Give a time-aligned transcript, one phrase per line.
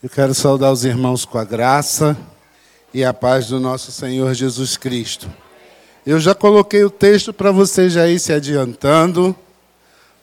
[0.00, 2.16] Eu quero saudar os irmãos com a graça
[2.94, 5.28] e a paz do nosso Senhor Jesus Cristo.
[6.06, 9.34] Eu já coloquei o texto para vocês já ir se adiantando,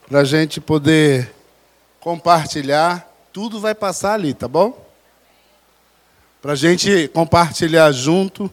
[0.08, 1.30] para a gente poder
[2.00, 3.06] compartilhar.
[3.34, 4.82] Tudo vai passar ali, tá bom?
[6.42, 8.50] Para a gente compartilhar junto.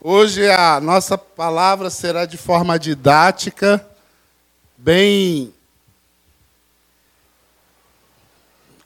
[0.00, 3.84] Hoje a nossa palavra será de forma didática,
[4.78, 5.52] bem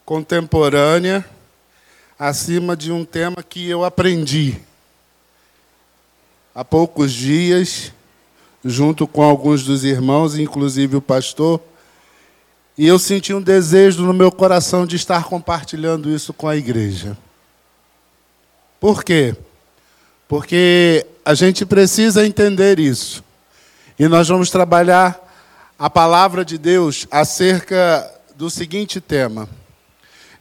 [0.03, 1.23] contemporânea
[2.23, 4.59] acima de um tema que eu aprendi
[6.53, 7.91] há poucos dias,
[8.63, 11.59] junto com alguns dos irmãos, inclusive o pastor,
[12.77, 17.17] e eu senti um desejo no meu coração de estar compartilhando isso com a igreja.
[18.79, 19.35] Por quê?
[20.27, 23.23] Porque a gente precisa entender isso.
[23.97, 25.19] E nós vamos trabalhar
[25.77, 29.49] a palavra de Deus acerca do seguinte tema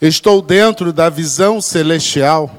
[0.00, 2.50] Estou dentro da visão celestial.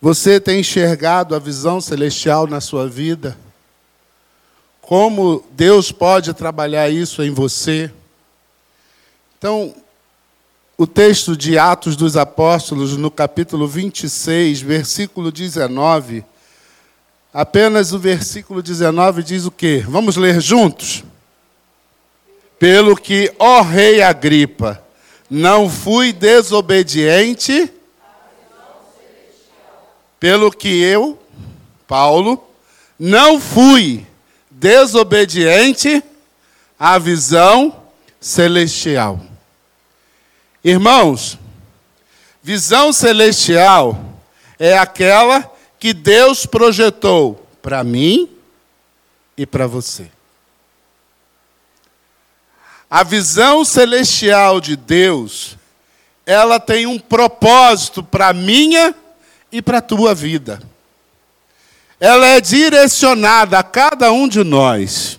[0.00, 3.36] Você tem enxergado a visão celestial na sua vida?
[4.80, 7.90] Como Deus pode trabalhar isso em você?
[9.36, 9.74] Então,
[10.78, 16.24] o texto de Atos dos Apóstolos, no capítulo 26, versículo 19,
[17.32, 19.84] apenas o versículo 19 diz o quê?
[19.88, 21.02] Vamos ler juntos?
[22.64, 24.82] Pelo que, ó rei Agripa,
[25.28, 27.70] não fui desobediente,
[30.18, 31.22] pelo que eu,
[31.86, 32.42] Paulo,
[32.98, 34.06] não fui
[34.50, 36.02] desobediente
[36.78, 37.82] à visão
[38.18, 39.20] celestial.
[40.64, 41.38] Irmãos,
[42.42, 44.02] visão celestial
[44.58, 48.26] é aquela que Deus projetou para mim
[49.36, 50.13] e para você.
[52.94, 55.56] A visão celestial de Deus,
[56.24, 58.94] ela tem um propósito para a minha
[59.50, 60.62] e para a tua vida.
[61.98, 65.18] Ela é direcionada a cada um de nós.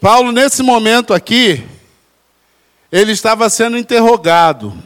[0.00, 1.64] Paulo, nesse momento aqui,
[2.90, 4.76] ele estava sendo interrogado.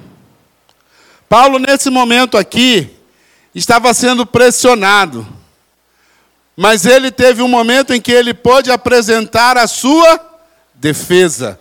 [1.27, 2.98] Paulo, nesse momento aqui,
[3.54, 5.27] estava sendo pressionado.
[6.54, 10.28] Mas ele teve um momento em que ele pôde apresentar a sua
[10.80, 11.60] defesa.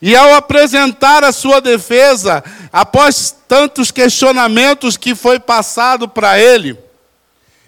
[0.00, 2.42] E ao apresentar a sua defesa,
[2.72, 6.76] após tantos questionamentos que foi passado para ele,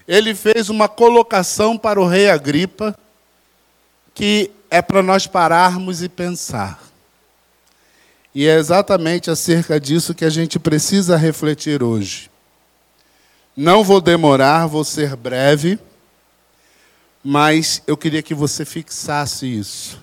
[0.06, 2.98] ele fez uma colocação para o rei Agripa,
[4.12, 6.82] que é para nós pararmos e pensar.
[8.34, 12.28] E é exatamente acerca disso que a gente precisa refletir hoje.
[13.56, 15.78] Não vou demorar, vou ser breve
[17.24, 19.98] mas eu queria que você fixasse isso.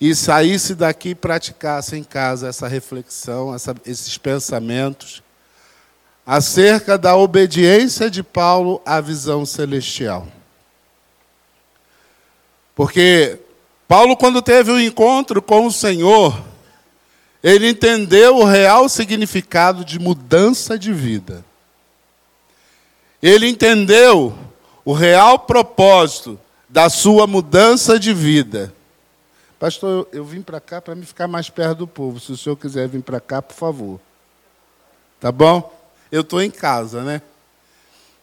[0.00, 5.22] E saísse daqui e praticasse em casa essa reflexão, essa, esses pensamentos,
[6.24, 10.28] acerca da obediência de Paulo à visão celestial.
[12.76, 13.38] Porque
[13.88, 16.40] Paulo, quando teve o um encontro com o Senhor,
[17.42, 21.44] ele entendeu o real significado de mudança de vida.
[23.20, 24.38] Ele entendeu
[24.84, 28.72] o real propósito da sua mudança de vida.
[29.58, 32.18] Pastor, eu vim para cá para me ficar mais perto do povo.
[32.18, 34.00] Se o senhor quiser vir para cá, por favor.
[35.20, 35.70] Tá bom?
[36.10, 37.20] Eu estou em casa, né?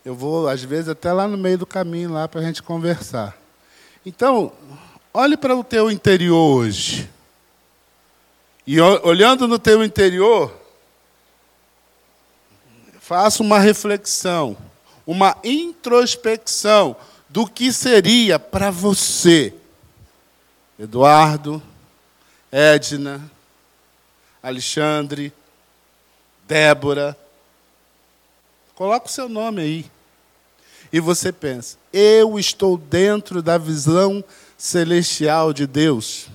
[0.04, 3.38] Eu vou, às vezes, até lá no meio do caminho, lá para a gente conversar.
[4.06, 4.52] Então,
[5.14, 7.10] olhe para o teu interior hoje.
[8.66, 10.54] E olhando no teu interior,
[13.00, 14.58] faça uma reflexão
[15.08, 16.98] uma introspecção
[17.30, 19.54] do que seria para você,
[20.78, 21.64] Eduardo,
[22.52, 23.32] Edna,
[24.44, 25.32] Alexandre,
[26.46, 27.18] Débora.
[28.76, 29.86] Coloca o seu nome aí.
[30.92, 34.24] E você pensa: eu estou dentro da visão
[34.58, 36.28] celestial de Deus.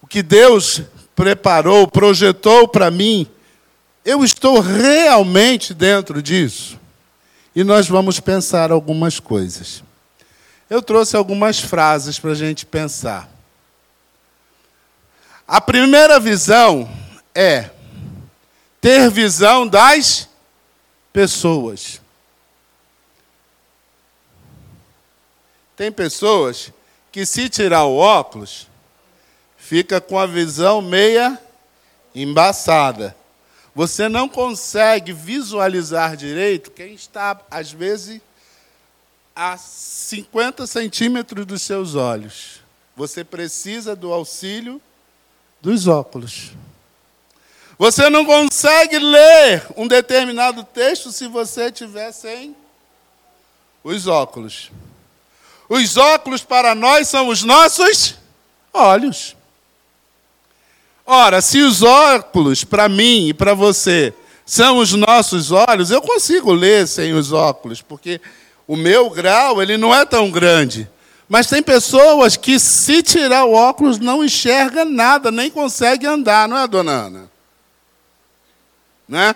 [0.00, 0.82] O que Deus
[1.14, 3.26] preparou, projetou para mim,
[4.04, 6.78] eu estou realmente dentro disso
[7.56, 9.82] e nós vamos pensar algumas coisas.
[10.68, 13.30] Eu trouxe algumas frases para a gente pensar.
[15.48, 16.86] A primeira visão
[17.34, 17.70] é
[18.78, 20.28] ter visão das
[21.14, 21.98] pessoas.
[25.74, 26.70] Tem pessoas
[27.10, 28.68] que, se tirar o óculos,
[29.56, 31.40] fica com a visão meia
[32.14, 33.15] embaçada.
[33.76, 38.22] Você não consegue visualizar direito quem está, às vezes,
[39.34, 42.62] a 50 centímetros dos seus olhos.
[42.96, 44.80] Você precisa do auxílio
[45.60, 46.52] dos óculos.
[47.78, 52.56] Você não consegue ler um determinado texto se você tiver sem
[53.84, 54.70] os óculos.
[55.68, 58.14] Os óculos para nós são os nossos
[58.72, 59.36] olhos.
[61.06, 64.12] Ora, se os óculos para mim e para você
[64.44, 68.20] são os nossos olhos, eu consigo ler sem os óculos, porque
[68.66, 70.88] o meu grau ele não é tão grande.
[71.28, 76.58] Mas tem pessoas que, se tirar o óculos, não enxerga nada, nem consegue andar, não
[76.58, 77.30] é, dona Ana?
[79.08, 79.34] Né?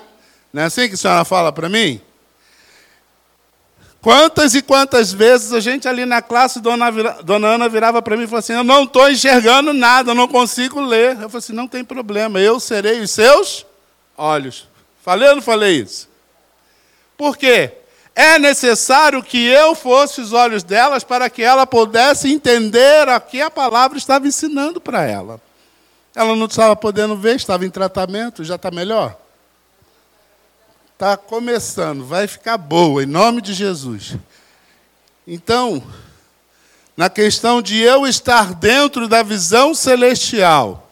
[0.52, 2.00] Não é assim que a senhora fala para mim?
[4.02, 6.90] Quantas e quantas vezes a gente ali na classe, dona,
[7.22, 10.26] dona Ana virava para mim e falou assim: Eu não estou enxergando nada, eu não
[10.26, 11.10] consigo ler.
[11.12, 13.66] Eu falei assim: Não tem problema, eu serei os seus
[14.16, 14.66] olhos.
[15.02, 16.08] Falei ou não falei isso?
[17.16, 17.72] Por quê?
[18.14, 23.40] É necessário que eu fosse os olhos delas para que ela pudesse entender o que
[23.40, 25.40] a palavra estava ensinando para ela.
[26.14, 29.16] Ela não estava podendo ver, estava em tratamento, já está melhor?
[31.00, 34.16] Está começando, vai ficar boa, em nome de Jesus.
[35.26, 35.82] Então,
[36.94, 40.90] na questão de eu estar dentro da visão celestial,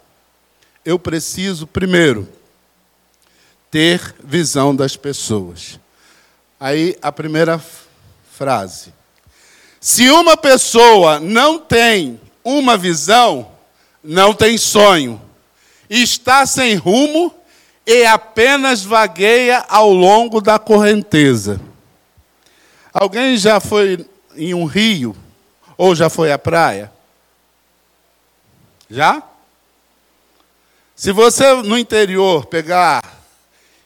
[0.83, 2.27] eu preciso, primeiro,
[3.71, 5.79] ter visão das pessoas.
[6.59, 7.63] Aí a primeira
[8.33, 8.95] frase.
[9.79, 13.47] Se uma pessoa não tem uma visão,
[14.03, 15.21] não tem sonho,
[15.91, 17.38] está sem rumo
[17.89, 21.59] e apenas vagueia ao longo da correnteza.
[22.93, 24.07] Alguém já foi
[24.37, 25.17] em um rio
[25.75, 26.93] ou já foi à praia?
[28.91, 29.23] Já?
[30.95, 33.03] Se você no interior pegar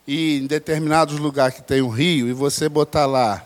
[0.05, 3.41] e em determinados lugares que tem um rio e você botar lá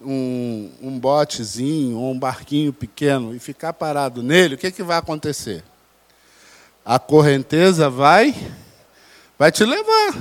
[0.00, 4.96] um, um botezinho ou um barquinho pequeno e ficar parado nele, o que, que vai
[4.96, 5.62] acontecer?
[6.82, 8.34] A correnteza vai
[9.38, 10.14] vai te levar.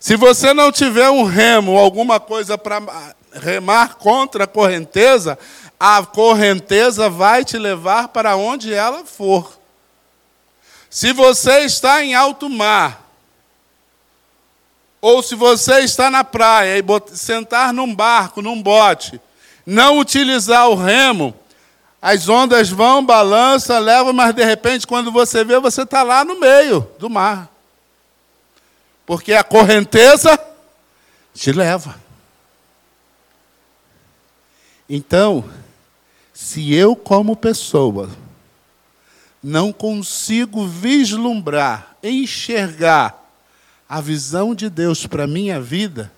[0.00, 2.80] Se você não tiver um remo ou alguma coisa para
[3.32, 5.38] remar contra a correnteza,
[5.78, 9.58] a correnteza vai te levar para onde ela for.
[10.88, 13.04] Se você está em alto mar,
[15.00, 19.20] ou se você está na praia e sentar num barco, num bote,
[19.64, 21.34] não utilizar o remo,
[22.00, 26.38] as ondas vão, balança, levam, mas de repente, quando você vê, você está lá no
[26.38, 27.55] meio do mar.
[29.06, 30.38] Porque a correnteza
[31.32, 31.98] te leva.
[34.88, 35.48] Então,
[36.34, 38.10] se eu, como pessoa,
[39.42, 43.22] não consigo vislumbrar, enxergar
[43.88, 46.12] a visão de Deus para a minha vida,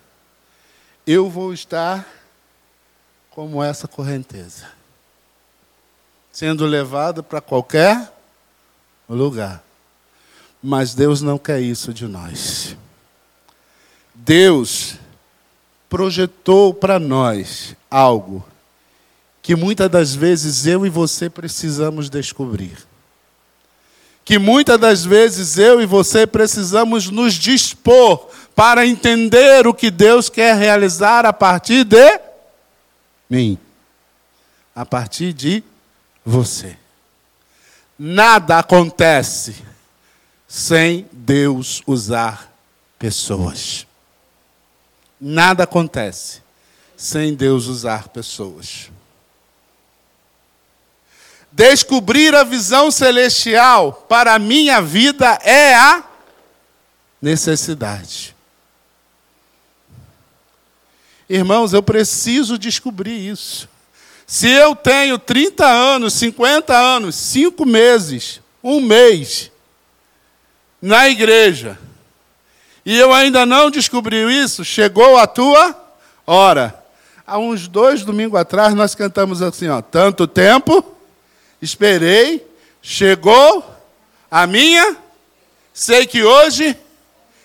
[1.07, 2.07] eu vou estar
[3.31, 4.79] como essa correnteza
[6.39, 8.13] sendo levado para qualquer
[9.09, 9.61] lugar.
[10.63, 12.77] Mas Deus não quer isso de nós.
[14.15, 14.97] Deus
[15.89, 18.45] projetou para nós algo
[19.41, 22.77] que muitas das vezes eu e você precisamos descobrir.
[24.25, 30.29] Que muitas das vezes eu e você precisamos nos dispor para entender o que Deus
[30.29, 32.21] quer realizar a partir de
[33.31, 33.57] mim,
[34.75, 35.65] a partir de
[36.23, 36.77] você.
[37.99, 39.68] Nada acontece
[40.49, 42.51] sem Deus usar
[42.99, 43.87] pessoas.
[45.21, 46.41] Nada acontece
[46.97, 48.91] sem Deus usar pessoas.
[51.53, 56.05] Descobrir a visão celestial para a minha vida é a
[57.23, 58.35] necessidade.
[61.29, 63.69] Irmãos, eu preciso descobrir isso.
[64.27, 69.51] Se eu tenho 30 anos, 50 anos, 5 meses, um mês,
[70.81, 71.79] na igreja,
[72.85, 75.75] e eu ainda não descobri isso, chegou a tua
[76.27, 76.83] hora.
[77.27, 80.97] Há uns dois domingos atrás nós cantamos assim, ó, tanto tempo,
[81.61, 82.47] esperei,
[82.81, 83.65] chegou
[84.31, 84.97] a minha,
[85.75, 86.77] sei que hoje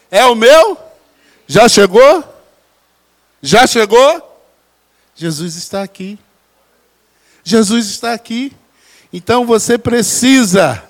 [0.09, 0.77] é o meu,
[1.47, 2.23] já chegou?
[3.41, 4.39] Já chegou?
[5.15, 6.17] Jesus está aqui.
[7.43, 8.53] Jesus está aqui.
[9.11, 10.81] Então você precisa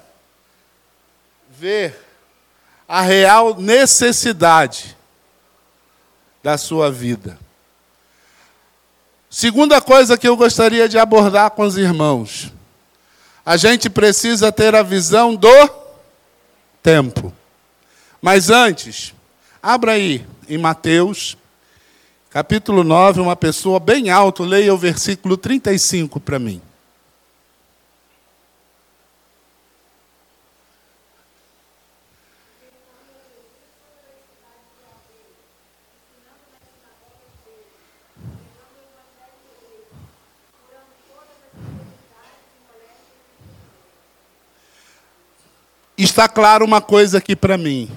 [1.49, 2.02] ver
[2.93, 4.95] a real necessidade
[6.43, 7.39] da sua vida.
[9.27, 12.53] Segunda coisa que eu gostaria de abordar com os irmãos.
[13.43, 15.49] A gente precisa ter a visão do
[16.83, 17.33] tempo.
[18.21, 19.11] Mas antes,
[19.59, 21.35] abra aí em Mateus,
[22.29, 26.61] capítulo 9, uma pessoa bem alto, leia o versículo 35 para mim.
[46.13, 47.89] Está claro uma coisa aqui para mim.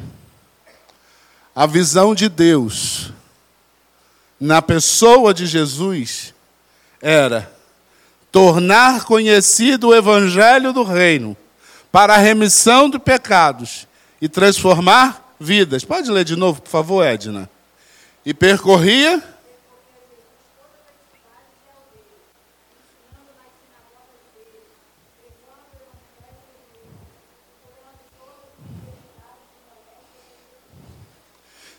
[1.55, 3.13] A visão de Deus
[4.41, 6.35] na pessoa de Jesus
[7.01, 7.53] era
[8.33, 11.37] tornar conhecido o evangelho do reino
[11.93, 13.87] para a remissão de pecados
[14.21, 15.85] e transformar vidas.
[15.85, 17.51] Pode ler de novo, por favor, Edna.
[18.25, 19.23] E percorria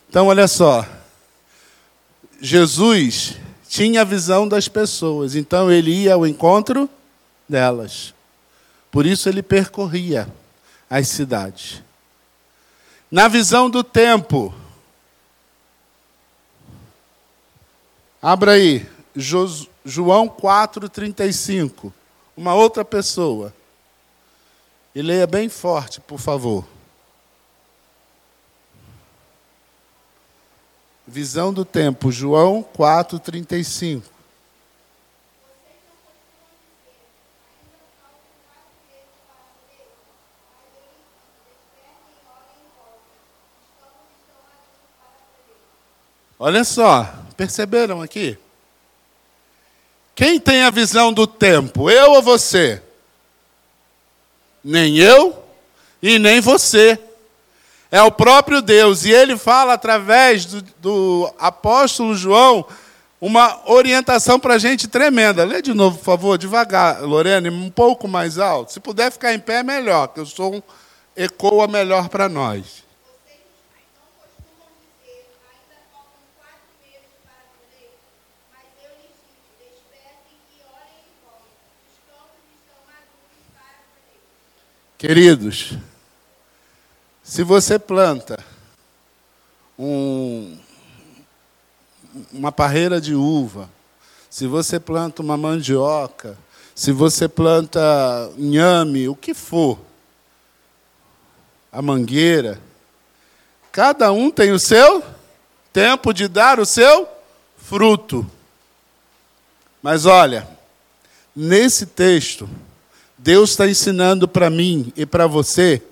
[0.10, 0.86] Então, olha só.
[2.40, 3.36] Jesus
[3.68, 6.90] tinha a visão das pessoas, então ele ia ao encontro
[7.48, 8.14] delas.
[8.92, 10.28] Por isso ele percorria
[10.90, 11.82] as cidades.
[13.10, 14.54] Na visão do tempo,
[18.22, 18.86] abra aí,
[19.16, 21.92] João 4,35.
[22.36, 23.54] Uma outra pessoa.
[24.94, 26.66] E leia bem forte, por favor.
[31.08, 34.04] Visão do tempo, João 4,35.
[46.38, 48.38] Olha só, perceberam aqui?
[50.14, 52.82] Quem tem a visão do tempo, eu ou você?
[54.64, 55.42] Nem eu
[56.02, 57.00] e nem você.
[57.92, 59.06] É o próprio Deus.
[59.06, 62.66] E ele fala através do, do apóstolo João
[63.20, 65.44] uma orientação para a gente tremenda.
[65.44, 68.72] Lê de novo, por favor, devagar, Lorena, um pouco mais alto.
[68.72, 70.62] Se puder ficar em pé, melhor, que eu sou um
[71.16, 72.86] ecoa melhor para nós.
[84.98, 85.74] Queridos,
[87.28, 88.40] se você planta
[89.78, 90.58] um,
[92.32, 93.70] uma parreira de uva,
[94.30, 96.38] se você planta uma mandioca,
[96.74, 97.82] se você planta
[98.38, 99.78] inhame, o que for,
[101.70, 102.62] a mangueira,
[103.74, 105.04] cada um tem o seu
[105.74, 107.10] tempo de dar o seu
[107.58, 108.26] fruto.
[109.84, 110.48] Mas olha,
[111.36, 112.50] nesse texto,
[113.18, 115.84] Deus está ensinando para mim e para você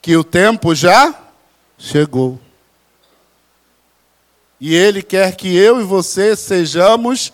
[0.00, 1.14] que o tempo já
[1.78, 2.38] chegou.
[4.60, 7.32] E Ele quer que eu e você sejamos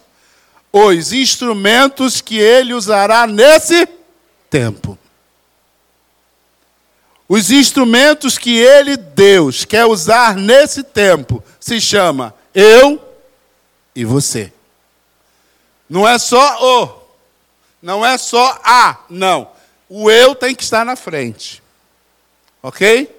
[0.72, 3.88] os instrumentos que Ele usará nesse
[4.50, 4.98] tempo.
[7.28, 13.02] Os instrumentos que Ele, Deus, quer usar nesse tempo se chama eu
[13.96, 14.52] e você.
[15.88, 17.02] Não é só o,
[17.80, 19.48] não é só a, não.
[19.88, 21.62] O eu tem que estar na frente.
[22.66, 23.14] Ok?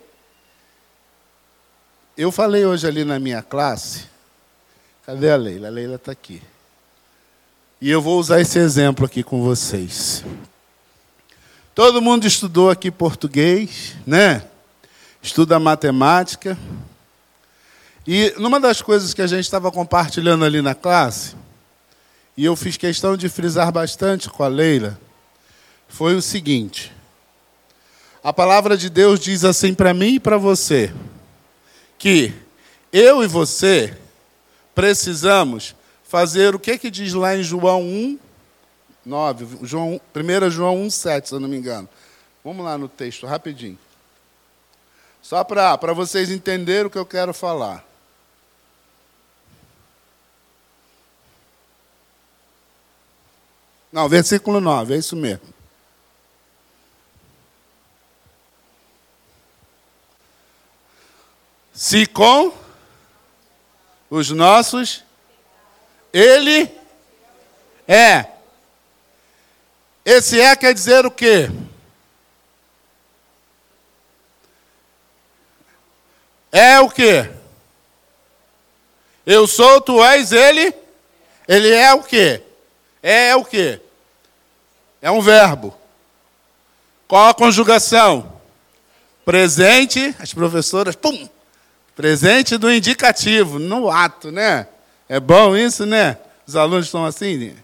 [2.17, 4.05] Eu falei hoje ali na minha classe.
[5.05, 5.67] Cadê a Leila?
[5.67, 6.41] A Leila está aqui.
[7.79, 10.25] E eu vou usar esse exemplo aqui com vocês.
[11.75, 14.47] Todo mundo estudou aqui português, né?
[15.21, 16.57] Estuda matemática.
[18.07, 21.35] E numa das coisas que a gente estava compartilhando ali na classe,
[22.35, 24.99] e eu fiz questão de frisar bastante com a Leila,
[25.87, 26.94] foi o seguinte:
[28.25, 30.91] a palavra de Deus diz assim para mim e para você:
[31.95, 32.33] que
[32.91, 33.95] eu e você
[34.73, 38.19] precisamos fazer o que, que diz lá em João 1,
[39.05, 41.87] 9, João, 1 João 1, 7, se eu não me engano.
[42.43, 43.77] Vamos lá no texto, rapidinho.
[45.21, 47.85] Só para vocês entenderem o que eu quero falar.
[53.91, 55.54] Não, versículo 9, é isso mesmo.
[61.75, 62.53] Se com
[64.09, 65.03] os nossos
[66.13, 66.71] ele
[67.85, 68.25] é.
[70.05, 71.49] Esse é quer dizer o quê?
[76.49, 77.29] É o quê?
[79.25, 80.73] Eu sou, tu és, ele.
[81.45, 82.41] Ele é o quê?
[83.03, 83.81] É o quê?
[85.01, 85.77] É um verbo.
[87.07, 88.39] Qual a conjugação?
[89.25, 91.27] Presente, as professoras, pum,
[91.95, 94.67] Presente do indicativo, no ato, né?
[95.07, 96.17] É bom isso, né?
[96.45, 97.55] Os alunos estão assim?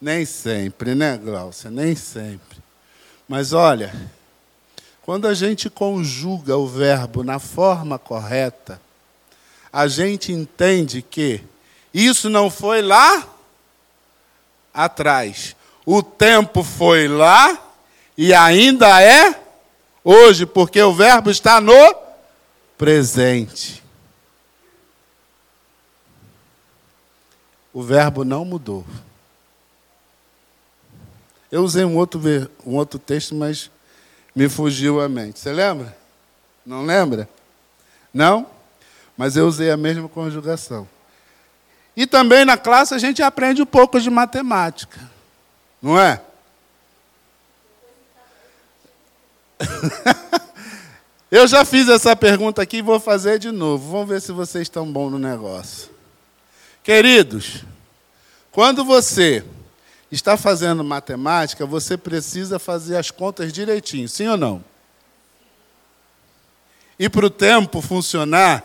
[0.00, 1.70] Nem sempre, né, Glaucia?
[1.70, 2.58] Nem sempre.
[3.28, 3.94] Mas olha,
[5.02, 8.80] quando a gente conjuga o verbo na forma correta,
[9.72, 11.42] a gente entende que
[11.94, 13.26] isso não foi lá
[14.74, 15.54] atrás.
[15.86, 17.56] O tempo foi lá
[18.16, 19.40] e ainda é
[20.02, 21.94] Hoje, porque o verbo está no
[22.80, 23.82] presente.
[27.74, 28.86] O verbo não mudou.
[31.52, 32.18] Eu usei um outro,
[32.64, 33.70] um outro texto, mas
[34.34, 35.40] me fugiu a mente.
[35.40, 35.94] Você lembra?
[36.64, 37.28] Não lembra?
[38.14, 38.46] Não?
[39.14, 40.88] Mas eu usei a mesma conjugação.
[41.94, 44.98] E também na classe a gente aprende um pouco de matemática.
[45.82, 46.22] Não é?
[51.30, 53.92] eu já fiz essa pergunta aqui e vou fazer de novo.
[53.92, 55.90] Vamos ver se vocês estão bons no negócio.
[56.82, 57.64] Queridos,
[58.50, 59.44] quando você
[60.10, 64.64] está fazendo matemática, você precisa fazer as contas direitinho, sim ou não?
[66.98, 68.64] E para o tempo funcionar,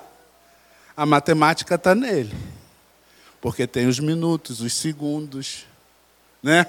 [0.97, 2.35] a matemática está nele.
[3.39, 5.65] Porque tem os minutos, os segundos,
[6.41, 6.65] né?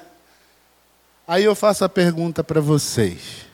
[1.27, 3.47] Aí eu faço a pergunta para vocês.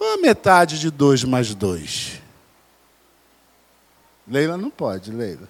[0.00, 2.22] Qual a metade de 2 mais 2?
[4.26, 5.46] Leila não pode, Leila.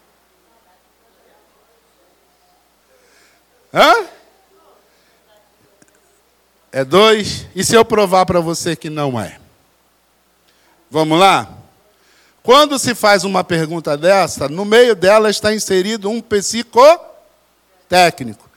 [3.72, 4.06] Hã?
[6.72, 7.46] É 2?
[7.54, 9.38] E se eu provar para você que não é?
[10.90, 11.48] Vamos lá?
[12.42, 18.50] Quando se faz uma pergunta dessa, no meio dela está inserido um psicotécnico.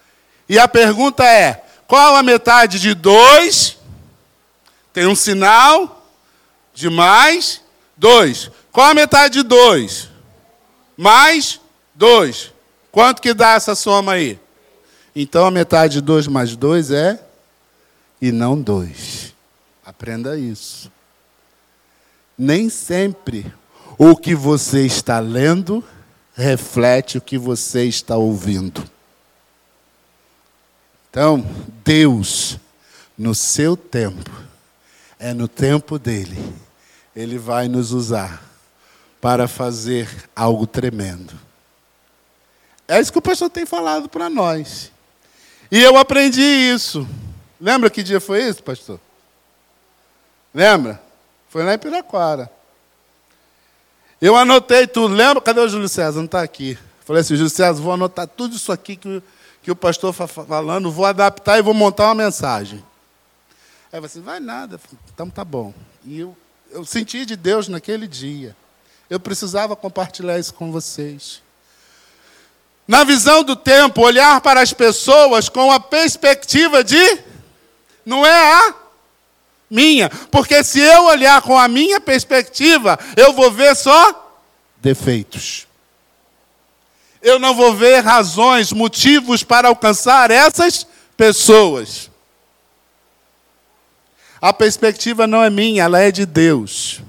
[0.49, 3.82] E a pergunta é: qual a metade de 2?
[4.93, 6.07] Tem um sinal
[6.73, 7.61] de mais
[7.97, 8.51] 2.
[8.71, 10.09] Qual a metade de 2?
[10.95, 11.59] Mais
[11.95, 12.53] 2.
[12.91, 14.39] Quanto que dá essa soma aí?
[15.15, 17.19] Então a metade de 2 mais 2 é
[18.21, 19.33] e não 2.
[19.83, 20.91] Aprenda isso.
[22.37, 23.51] Nem sempre
[23.97, 25.83] o que você está lendo
[26.35, 28.83] reflete o que você está ouvindo.
[31.09, 31.45] Então,
[31.83, 32.57] Deus,
[33.17, 34.42] no seu tempo,
[35.23, 36.37] é no tempo dele,
[37.15, 38.43] ele vai nos usar
[39.21, 41.33] para fazer algo tremendo.
[42.85, 44.91] É isso que o pastor tem falado para nós.
[45.71, 47.07] E eu aprendi isso.
[47.59, 48.99] Lembra que dia foi isso, pastor?
[50.53, 51.01] Lembra?
[51.47, 52.51] Foi lá em Piraquara.
[54.21, 55.15] Eu anotei tudo.
[55.15, 55.41] Lembra?
[55.41, 56.17] Cadê o Júlio César?
[56.17, 56.77] Não está aqui.
[57.05, 59.23] Falei assim, Júlio César, vou anotar tudo isso aqui que,
[59.61, 62.83] que o pastor está falando, vou adaptar e vou montar uma mensagem.
[63.93, 64.79] Aí você, vai nada,
[65.13, 65.71] então tá bom.
[66.03, 66.35] E eu,
[66.71, 68.55] eu senti de Deus naquele dia.
[69.07, 71.43] Eu precisava compartilhar isso com vocês.
[72.87, 77.19] Na visão do tempo, olhar para as pessoas com a perspectiva de.
[78.03, 78.73] Não é a
[79.69, 80.09] minha.
[80.09, 84.39] Porque se eu olhar com a minha perspectiva, eu vou ver só
[84.77, 85.67] defeitos.
[87.21, 92.09] Eu não vou ver razões, motivos para alcançar essas pessoas.
[94.43, 96.99] A perspectiva não é minha, ela é de Deus.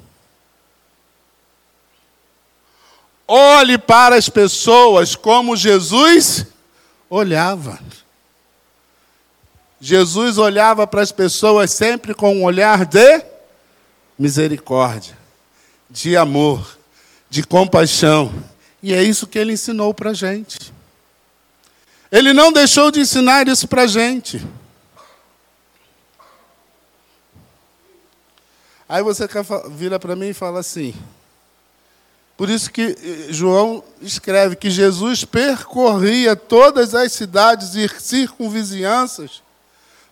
[3.27, 6.47] Olhe para as pessoas como Jesus
[7.11, 7.81] olhava.
[9.81, 13.25] Jesus olhava para as pessoas sempre com um olhar de
[14.17, 15.19] misericórdia,
[15.91, 16.79] de amor,
[17.29, 18.33] de compaixão.
[18.81, 20.73] E é isso que ele ensinou para a gente.
[22.13, 24.41] Ele não deixou de ensinar isso para a gente.
[28.89, 29.29] Aí você
[29.71, 30.95] vira para mim e fala assim.
[32.37, 39.45] Por isso que eh, João escreve que Jesus percorria todas as cidades e circunvizinhanças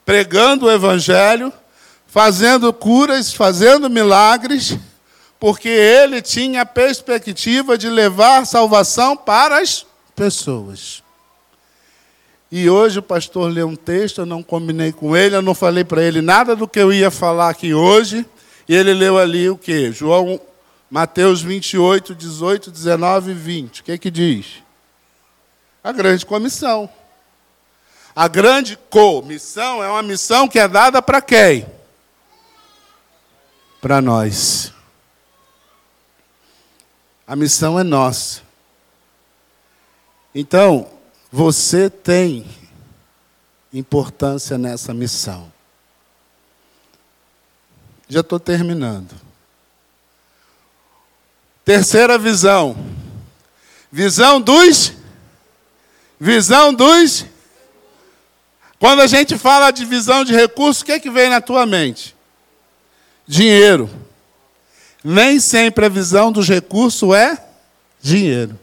[0.05, 1.53] pregando o Evangelho,
[2.07, 4.77] fazendo curas, fazendo milagres,
[5.39, 11.03] porque ele tinha a perspectiva de levar salvação para as pessoas.
[12.51, 15.85] E hoje o pastor leu um texto, eu não combinei com ele, eu não falei
[15.85, 18.27] para ele nada do que eu ia falar aqui hoje,
[18.73, 19.93] e ele leu ali o que?
[19.93, 20.41] João,
[20.91, 23.81] Mateus 28, 18, 19 e 20.
[23.83, 24.63] O que que diz?
[25.85, 26.89] A grande comissão.
[28.17, 31.67] A grande comissão é uma missão que é dada para quem?
[33.79, 34.73] Para nós.
[37.27, 38.41] A missão é nossa.
[40.35, 40.89] Então,
[41.31, 42.47] você tem
[43.71, 45.52] importância nessa missão.
[48.13, 49.11] Já estou terminando.
[51.65, 52.77] Terceira visão.
[53.91, 54.93] Visão dos.
[56.21, 57.25] Visão dos
[58.83, 61.65] quando a gente fala de visão de recursos, o que, é que vem na tua
[61.65, 62.17] mente?
[63.25, 63.89] Dinheiro.
[65.05, 67.41] Nem sempre a visão dos recursos é
[68.01, 68.59] dinheiro.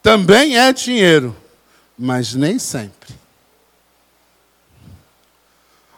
[0.00, 1.36] Também é dinheiro,
[1.98, 3.12] mas nem sempre.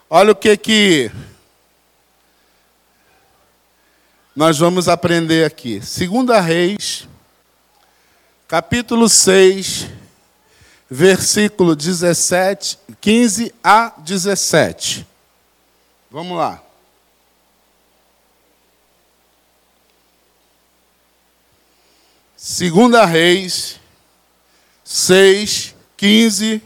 [0.09, 1.11] Olha o que que
[4.35, 5.81] nós vamos aprender aqui.
[5.81, 7.07] Segunda Reis,
[8.47, 9.87] capítulo 6,
[10.89, 15.07] versículo 17, 15 a 17.
[16.11, 16.61] Vamos lá.
[22.35, 23.79] Segunda Reis
[24.83, 26.61] 6, 15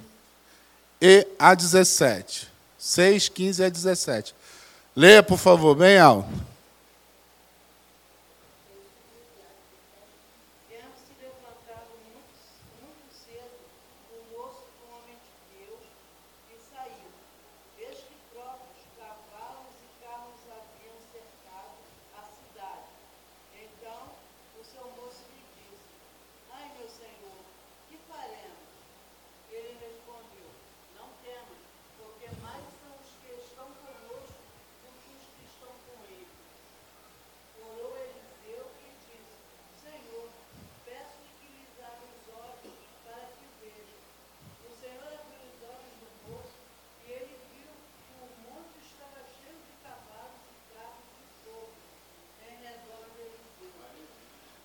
[0.99, 2.49] e a 17.
[2.79, 4.35] 6, 15 a 17.
[4.95, 6.48] Leia, por favor, bem alto.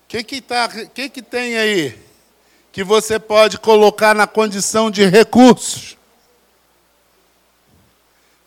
[0.07, 1.99] Que, que, tá, que, que tem aí
[2.71, 5.97] que você pode colocar na condição de recursos?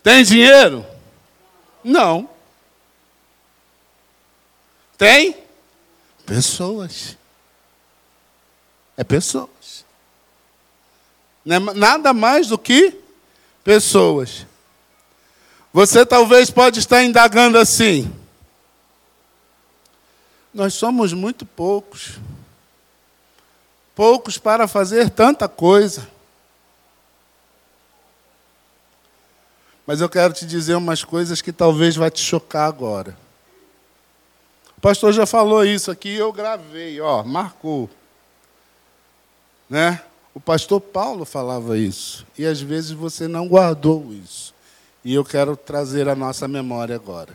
[0.03, 0.87] Tem dinheiro?
[1.83, 2.29] Não.
[4.97, 5.37] Tem?
[6.27, 7.17] Pessoas.
[8.97, 9.85] É pessoas.
[11.47, 12.95] É nada mais do que
[13.65, 14.47] pessoas.
[15.73, 18.13] Você talvez pode estar indagando assim.
[20.53, 22.19] Nós somos muito poucos.
[23.95, 26.09] Poucos para fazer tanta coisa.
[29.87, 33.17] Mas eu quero te dizer umas coisas que talvez vai te chocar agora.
[34.77, 37.91] O pastor já falou isso aqui, eu gravei, ó, marcou.
[39.69, 40.01] Né?
[40.33, 44.55] O pastor Paulo falava isso, e às vezes você não guardou isso.
[45.05, 47.35] E eu quero trazer a nossa memória agora.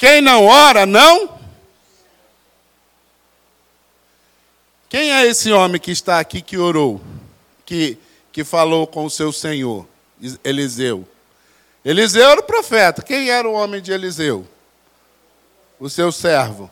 [0.00, 1.28] Quem não ora, não.
[4.88, 7.02] Quem é esse homem que está aqui que orou?
[7.66, 7.98] Que,
[8.32, 9.86] que falou com o seu senhor,
[10.42, 11.06] Eliseu?
[11.84, 13.02] Eliseu era o profeta.
[13.02, 14.48] Quem era o homem de Eliseu?
[15.78, 16.70] O seu servo.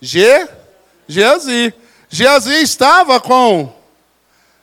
[0.00, 0.48] Ge,
[1.08, 1.74] Geazi.
[2.08, 3.74] Geazi estava com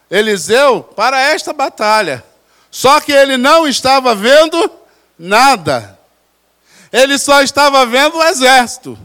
[0.10, 2.23] Eliseu para esta batalha.
[2.71, 4.71] Só que ele não estava vendo
[5.19, 5.94] nada.
[6.95, 8.97] Ele só estava vendo o exército.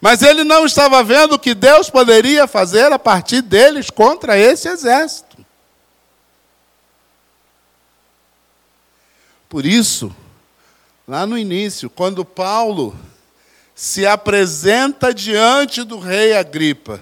[0.00, 4.68] Mas ele não estava vendo o que Deus poderia fazer a partir deles contra esse
[4.68, 5.36] exército.
[9.48, 10.12] Por isso,
[11.06, 12.98] lá no início, quando Paulo
[13.72, 17.00] se apresenta diante do rei Agripa,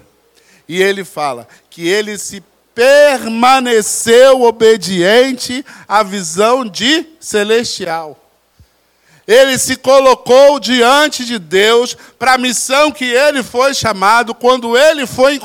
[0.69, 2.43] e ele fala que ele se
[2.75, 8.24] permaneceu obediente à visão de celestial.
[9.27, 15.07] Ele se colocou diante de Deus para a missão que ele foi chamado quando ele
[15.07, 15.39] foi,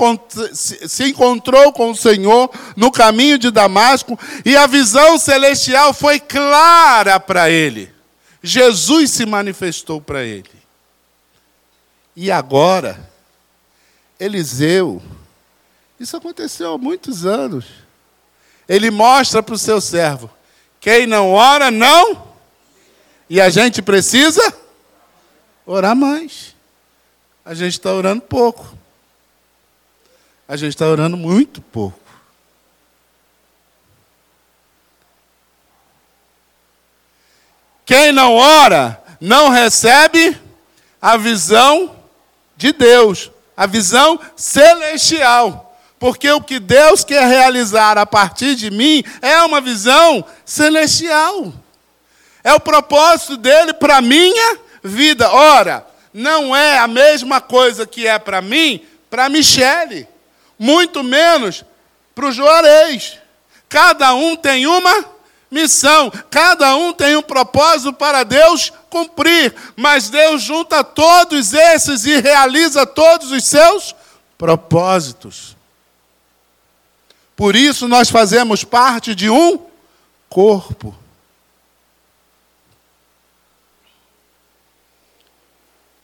[0.52, 7.18] se encontrou com o Senhor no caminho de Damasco e a visão celestial foi clara
[7.18, 7.90] para ele.
[8.42, 10.50] Jesus se manifestou para ele.
[12.14, 13.08] E agora,
[14.18, 15.00] Eliseu,
[15.98, 17.64] isso aconteceu há muitos anos.
[18.68, 20.30] Ele mostra para o seu servo:
[20.78, 22.29] quem não ora, não
[23.30, 24.42] e a gente precisa
[25.64, 26.56] orar mais.
[27.44, 28.76] A gente está orando pouco.
[30.48, 32.00] A gente está orando muito pouco.
[37.86, 40.36] Quem não ora, não recebe
[41.00, 41.96] a visão
[42.56, 45.78] de Deus, a visão celestial.
[46.00, 51.52] Porque o que Deus quer realizar a partir de mim é uma visão celestial.
[52.42, 55.30] É o propósito dele para a minha vida.
[55.30, 60.08] Ora, não é a mesma coisa que é para mim, para Michele.
[60.58, 61.64] Muito menos
[62.14, 63.18] para o Juarez.
[63.68, 65.04] Cada um tem uma
[65.50, 72.20] missão, cada um tem um propósito para Deus cumprir, mas Deus junta todos esses e
[72.20, 73.94] realiza todos os seus
[74.38, 75.56] propósitos.
[77.36, 79.58] Por isso nós fazemos parte de um
[80.28, 80.94] corpo.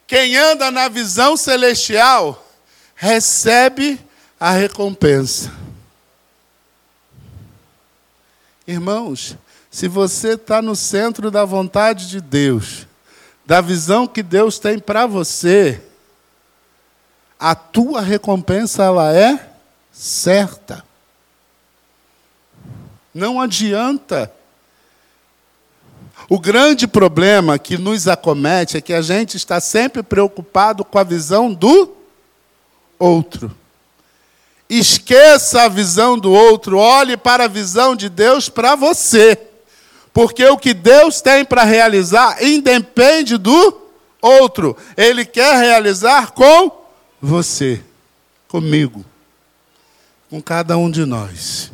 [0.07, 2.47] Quem anda na visão celestial
[2.95, 4.01] recebe
[4.39, 5.53] a recompensa.
[8.67, 9.37] Irmãos,
[9.71, 12.87] se você está no centro da vontade de Deus,
[13.45, 15.83] da visão que Deus tem para você,
[17.39, 19.51] a tua recompensa ela é
[19.93, 20.85] certa.
[23.13, 24.33] Não adianta.
[26.29, 31.05] O grande problema que nos acomete é que a gente está sempre preocupado com a
[31.05, 31.95] visão do
[32.99, 33.55] outro.
[34.69, 39.39] Esqueça a visão do outro, olhe para a visão de Deus para você.
[40.13, 43.81] Porque o que Deus tem para realizar independe do
[44.21, 44.77] outro.
[44.97, 46.73] Ele quer realizar com
[47.21, 47.81] você,
[48.49, 49.05] comigo,
[50.29, 51.71] com cada um de nós.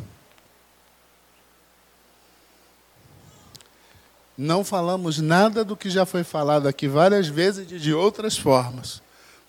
[4.37, 9.01] Não falamos nada do que já foi falado aqui várias vezes e de outras formas.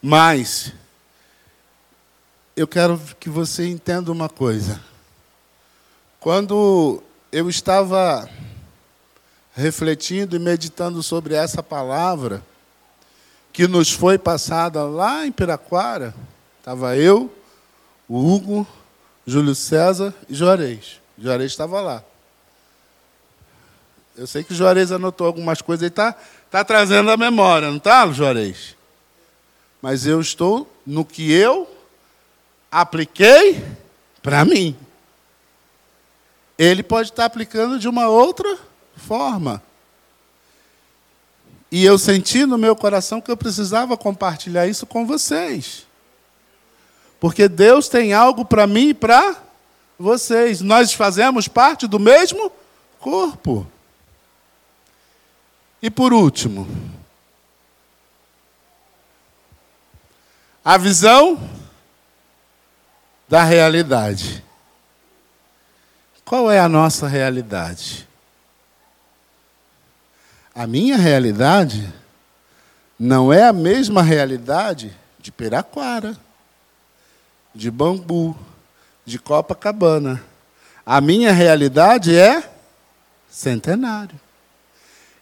[0.03, 0.73] Mas
[2.57, 4.81] eu quero que você entenda uma coisa.
[6.21, 8.29] Quando eu estava
[9.55, 12.43] refletindo e meditando sobre essa palavra
[13.53, 16.15] que nos foi passada lá em Piraquara,
[16.59, 17.33] estava eu,
[18.09, 18.67] o Hugo,
[19.27, 21.01] Júlio César e Juarez.
[21.19, 22.05] Juarez estava lá.
[24.17, 26.15] Eu sei que o Juarez anotou algumas coisas e está
[26.51, 28.77] tá trazendo a memória, não está, Juarez?
[29.83, 31.69] Mas eu estou no que eu
[32.71, 33.63] apliquei
[34.23, 34.77] para mim.
[36.57, 38.57] Ele pode estar aplicando de uma outra
[38.97, 39.61] forma.
[41.71, 45.87] E eu senti no meu coração que eu precisava compartilhar isso com vocês.
[47.19, 49.37] Porque Deus tem algo para mim e para
[49.99, 50.61] vocês.
[50.61, 52.53] Nós fazemos parte do mesmo
[53.01, 53.67] corpo.
[55.85, 56.67] E por último,
[60.65, 61.39] a visão
[63.29, 64.43] da realidade.
[66.25, 68.09] Qual é a nossa realidade?
[70.55, 71.93] A minha realidade
[72.99, 76.17] não é a mesma realidade de Peraquara,
[77.55, 78.35] de Bambu,
[79.05, 80.25] de Copacabana.
[80.87, 82.43] A minha realidade é
[83.29, 84.24] centenário.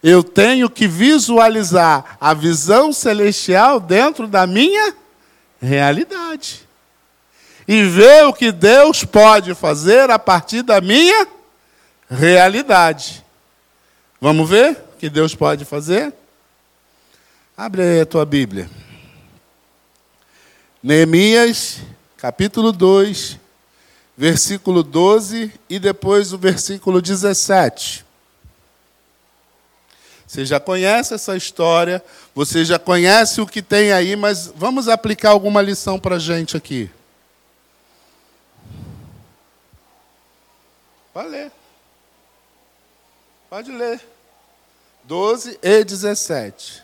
[0.03, 4.93] Eu tenho que visualizar a visão celestial dentro da minha
[5.61, 6.67] realidade
[7.65, 11.25] e ver o que Deus pode fazer a partir da minha
[12.09, 13.23] realidade.
[14.19, 16.13] Vamos ver o que Deus pode fazer?
[17.55, 18.69] Abre aí a tua Bíblia.
[20.81, 21.79] Neemias,
[22.17, 23.39] capítulo 2,
[24.17, 28.05] versículo 12 e depois o versículo 17.
[30.33, 35.29] Você já conhece essa história, você já conhece o que tem aí, mas vamos aplicar
[35.29, 36.89] alguma lição para a gente aqui.
[41.13, 41.51] Pode ler.
[43.47, 44.01] Pode ler.
[45.03, 46.83] 12 e 17.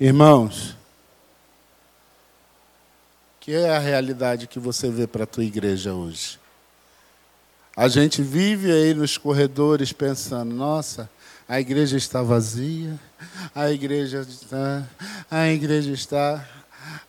[0.00, 0.74] Irmãos,
[3.38, 6.40] que é a realidade que você vê para a tua igreja hoje?
[7.76, 11.10] A gente vive aí nos corredores pensando, nossa,
[11.46, 12.98] a igreja está vazia,
[13.54, 14.88] a igreja está,
[15.30, 16.48] a igreja está,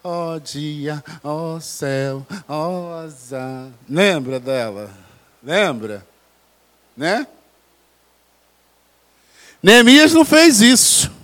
[0.03, 3.69] ó oh dia, ó oh céu, ó oh azar.
[3.89, 4.91] Lembra dela?
[5.41, 6.05] Lembra?
[6.97, 7.25] Né?
[9.63, 11.20] Neemias não fez isso.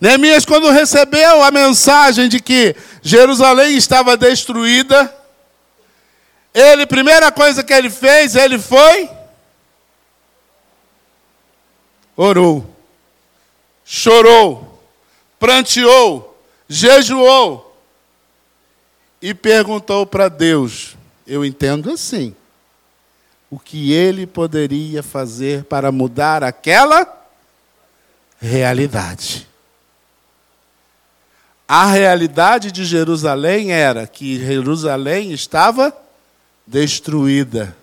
[0.00, 5.12] Neemias, quando recebeu a mensagem de que Jerusalém estava destruída,
[6.54, 9.10] ele, primeira coisa que ele fez, ele foi,
[12.16, 12.64] orou,
[13.84, 14.80] chorou,
[15.38, 16.36] pranteou,
[16.68, 17.76] jejuou
[19.20, 22.34] e perguntou para Deus: Eu entendo assim,
[23.50, 27.26] o que ele poderia fazer para mudar aquela
[28.40, 29.47] realidade.
[31.70, 35.94] A realidade de Jerusalém era que Jerusalém estava
[36.66, 37.76] destruída.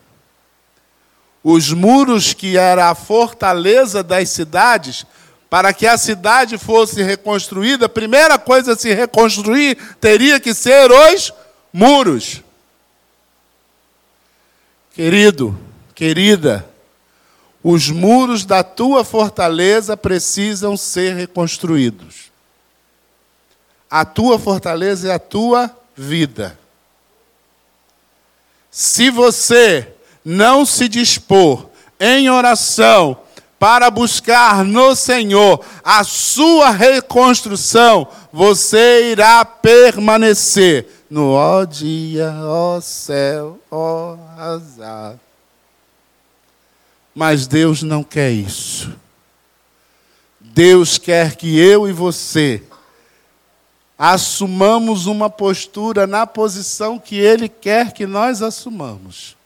[1.44, 5.06] Os muros que era a fortaleza das cidades,
[5.52, 10.90] para que a cidade fosse reconstruída, a primeira coisa a se reconstruir teria que ser
[10.92, 11.32] os
[11.72, 12.42] muros.
[14.96, 15.56] Querido,
[15.94, 16.68] querida,
[17.62, 22.35] os muros da tua fortaleza precisam ser reconstruídos.
[23.96, 26.60] A tua fortaleza é a tua vida.
[28.70, 29.88] Se você
[30.22, 33.18] não se dispor em oração
[33.58, 43.58] para buscar no Senhor a sua reconstrução, você irá permanecer no ó dia, ó céu,
[43.72, 45.18] ó azar.
[47.16, 48.92] Mas Deus não quer isso.
[50.42, 52.62] Deus quer que eu e você
[53.98, 59.38] assumamos uma postura na posição que Ele quer que nós assumamos,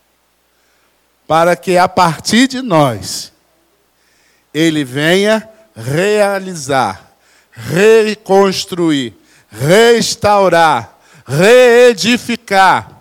[1.27, 3.31] para que a partir de nós,
[4.53, 7.13] Ele venha realizar,
[7.51, 9.15] reconstruir,
[9.49, 12.97] restaurar, reedificar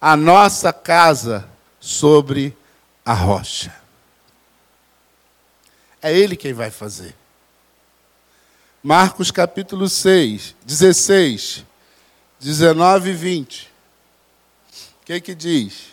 [0.00, 1.48] a nossa casa
[1.80, 2.56] sobre
[3.04, 3.74] a rocha.
[6.00, 7.15] É Ele quem vai fazer.
[8.86, 11.64] Marcos capítulo 6, 16,
[12.38, 13.72] 19 e 20.
[15.02, 15.88] O que que diz?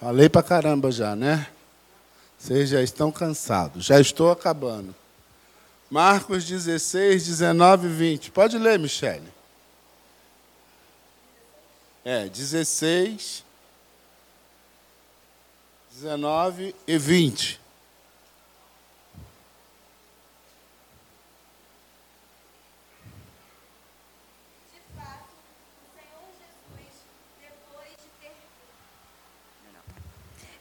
[0.00, 1.46] Falei pra caramba já, né?
[2.36, 3.84] Vocês já estão cansados.
[3.84, 4.92] Já estou acabando.
[5.88, 8.30] Marcos 16, 19 e 20.
[8.32, 9.35] Pode ler, Michele.
[12.08, 13.42] É, 16,
[15.90, 17.60] 19 e 20.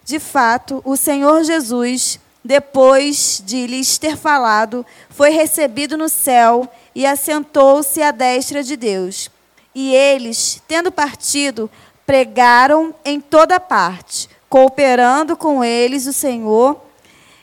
[0.04, 7.06] De fato, o Senhor Jesus, depois de lhes ter falado, foi recebido no céu e
[7.06, 9.30] assentou-se à destra de Deus.
[9.76, 11.70] E eles, tendo partido,
[12.06, 16.82] pregaram em toda parte, cooperando com eles o Senhor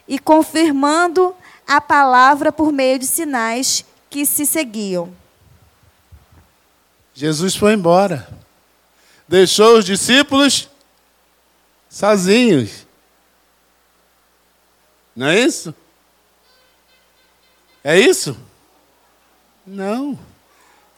[0.09, 5.15] e confirmando a palavra por meio de sinais que se seguiam.
[7.15, 8.27] Jesus foi embora.
[9.29, 10.69] Deixou os discípulos
[11.89, 12.87] sozinhos.
[15.15, 15.75] Não é isso?
[17.85, 18.37] É isso?
[19.67, 20.19] Não.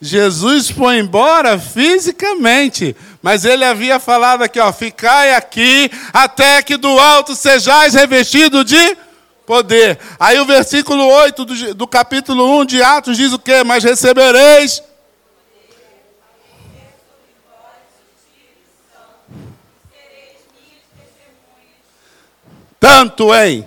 [0.05, 6.99] Jesus foi embora fisicamente, mas ele havia falado aqui, ó, ficai aqui até que do
[6.99, 8.99] alto sejais revestido de
[9.47, 9.99] poder.
[10.21, 13.65] Aí o versículo 8 do, do capítulo 1 de Atos diz o quê?
[13.65, 14.83] Mas recebereis
[22.79, 23.65] tanto em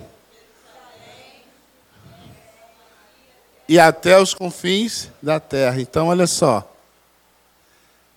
[3.68, 5.80] e até os confins da terra.
[5.80, 6.66] Então, olha só.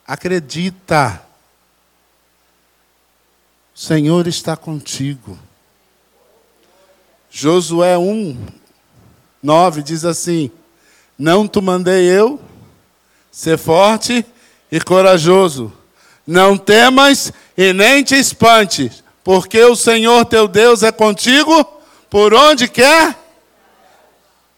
[0.07, 1.21] Acredita.
[3.75, 5.37] O Senhor está contigo.
[7.29, 8.37] Josué 1,
[9.43, 10.49] 9 diz assim:
[11.17, 12.39] Não te mandei eu,
[13.31, 14.25] ser forte
[14.71, 15.73] e corajoso.
[16.25, 21.63] Não temas e nem te espantes, porque o Senhor teu Deus é contigo
[22.09, 23.20] por onde quer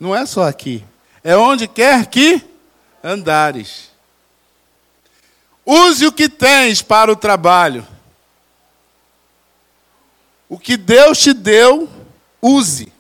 [0.04, 0.84] não é só aqui.
[1.24, 2.44] É onde quer que
[3.02, 3.90] andares.
[5.66, 7.88] Use o que tens para o trabalho.
[10.50, 11.90] O que Deus te deu,
[12.42, 12.92] use.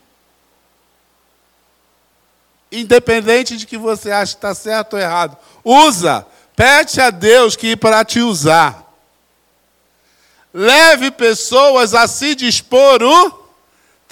[2.72, 5.38] Independente de que você ache que está certo ou errado.
[5.62, 6.26] Usa.
[6.56, 8.82] Pede a Deus que para te usar.
[10.54, 13.43] Leve pessoas a se dispor o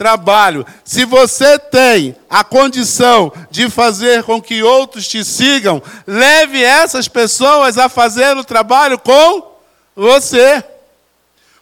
[0.01, 0.65] trabalho.
[0.83, 7.77] Se você tem a condição de fazer com que outros te sigam, leve essas pessoas
[7.77, 9.43] a fazer o trabalho com
[9.95, 10.63] você.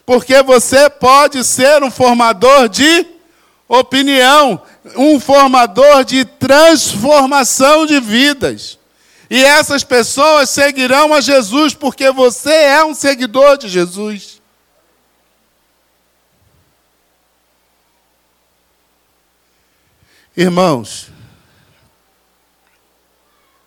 [0.05, 3.05] Porque você pode ser um formador de
[3.67, 4.61] opinião,
[4.95, 8.79] um formador de transformação de vidas.
[9.29, 14.38] E essas pessoas seguirão a Jesus porque você é um seguidor de Jesus.
[20.39, 21.11] Irmãos,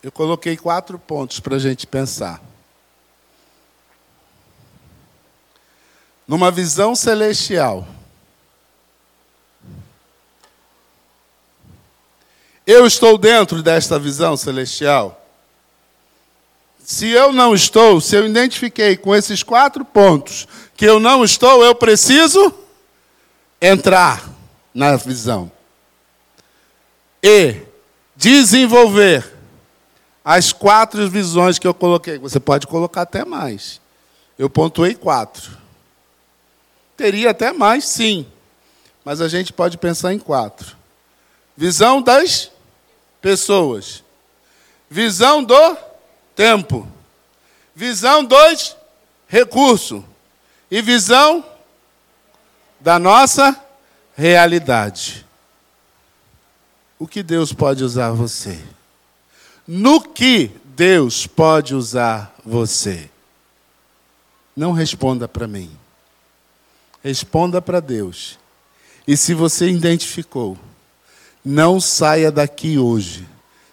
[0.03, 2.41] eu coloquei quatro pontos para a gente pensar.
[6.27, 7.87] Numa visão celestial,
[12.67, 15.29] eu estou dentro desta visão celestial?
[16.83, 21.63] Se eu não estou, se eu identifiquei com esses quatro pontos que eu não estou,
[21.63, 22.51] eu preciso
[23.61, 24.27] entrar
[24.73, 25.53] na visão.
[27.23, 27.63] E
[28.17, 29.33] desenvolver
[30.25, 32.19] as quatro visões que eu coloquei.
[32.19, 33.81] Você pode colocar até mais.
[34.39, 35.57] Eu pontuei quatro.
[36.97, 38.27] Teria até mais, sim.
[39.05, 40.77] Mas a gente pode pensar em quatro:
[41.57, 42.51] visão das
[43.21, 44.05] pessoas,
[44.89, 45.77] visão do
[46.35, 46.89] tempo,
[47.75, 48.77] visão dos
[49.27, 50.03] recursos
[50.71, 51.45] e visão
[52.81, 53.59] da nossa
[54.17, 55.27] realidade.
[57.03, 58.57] O que Deus pode usar você?
[59.67, 63.11] No que Deus pode usar você?
[64.57, 65.69] Não responda para mim.
[67.03, 68.39] Responda para Deus.
[69.05, 70.57] E se você identificou,
[71.45, 73.27] não saia daqui hoje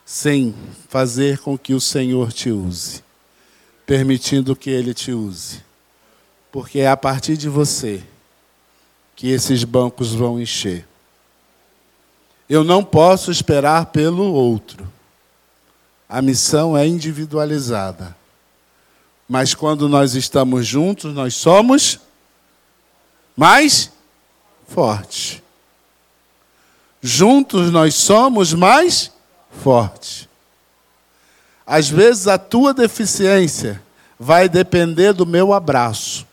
[0.04, 0.56] sem
[0.88, 3.04] fazer com que o Senhor te use,
[3.86, 5.64] permitindo que Ele te use.
[6.52, 8.02] Porque é a partir de você
[9.16, 10.89] que esses bancos vão encher.
[12.50, 14.92] Eu não posso esperar pelo outro.
[16.10, 18.18] A missão é individualizada.
[19.28, 22.00] Mas quando nós estamos juntos, nós somos
[23.38, 23.92] mais
[24.68, 25.44] fortes.
[27.00, 29.12] Juntos nós somos mais
[29.62, 30.28] fortes.
[31.68, 33.80] Às vezes a tua deficiência
[34.20, 36.26] vai depender do meu abraço.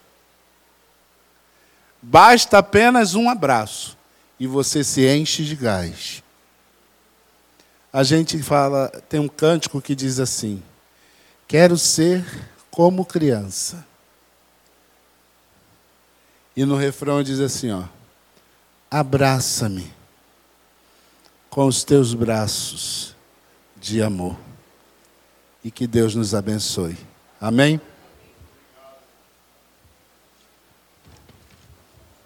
[2.01, 3.96] Basta apenas um abraço
[4.39, 6.23] e você se enche de gás.
[7.93, 10.63] A gente fala, tem um cântico que diz assim:
[11.49, 12.25] Quero ser
[12.71, 13.87] como criança.
[16.55, 17.85] E no refrão diz assim, ó:
[18.91, 19.91] Abraça-me
[21.49, 23.15] com os teus braços
[23.81, 24.37] de amor.
[25.65, 26.97] E que Deus nos abençoe.
[27.41, 27.81] Amém?